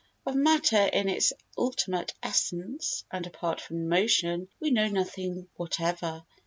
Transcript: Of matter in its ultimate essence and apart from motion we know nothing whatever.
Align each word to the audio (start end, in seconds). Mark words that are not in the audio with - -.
Of 0.25 0.33
matter 0.35 0.79
in 0.83 1.09
its 1.09 1.31
ultimate 1.55 2.15
essence 2.23 3.03
and 3.11 3.27
apart 3.27 3.61
from 3.61 3.87
motion 3.87 4.47
we 4.59 4.71
know 4.71 4.87
nothing 4.87 5.47
whatever. 5.57 6.23